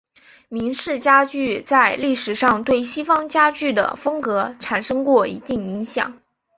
[0.49, 6.19] 明式家具在历史上对西方家具的风格产生过一定影响。